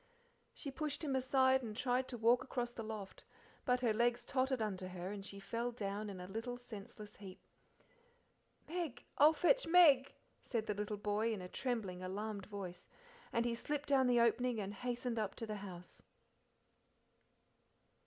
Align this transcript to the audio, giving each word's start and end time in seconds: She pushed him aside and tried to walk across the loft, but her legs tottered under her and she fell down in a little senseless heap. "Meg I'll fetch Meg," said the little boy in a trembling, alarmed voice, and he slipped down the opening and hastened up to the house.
She 0.55 0.71
pushed 0.71 1.03
him 1.03 1.15
aside 1.15 1.61
and 1.61 1.77
tried 1.77 2.07
to 2.07 2.17
walk 2.17 2.43
across 2.43 2.71
the 2.71 2.81
loft, 2.81 3.23
but 3.65 3.81
her 3.81 3.93
legs 3.93 4.25
tottered 4.25 4.59
under 4.59 4.87
her 4.87 5.11
and 5.11 5.23
she 5.23 5.39
fell 5.39 5.71
down 5.71 6.09
in 6.09 6.19
a 6.19 6.25
little 6.27 6.57
senseless 6.57 7.17
heap. 7.17 7.39
"Meg 8.67 9.03
I'll 9.19 9.31
fetch 9.33 9.67
Meg," 9.67 10.15
said 10.43 10.65
the 10.65 10.73
little 10.73 10.97
boy 10.97 11.31
in 11.31 11.39
a 11.43 11.47
trembling, 11.47 12.01
alarmed 12.01 12.47
voice, 12.47 12.87
and 13.31 13.45
he 13.45 13.53
slipped 13.53 13.89
down 13.89 14.07
the 14.07 14.19
opening 14.19 14.59
and 14.59 14.73
hastened 14.73 15.19
up 15.19 15.35
to 15.35 15.45
the 15.45 15.57
house. 15.57 16.01